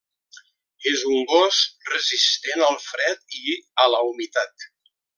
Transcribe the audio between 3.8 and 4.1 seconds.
a la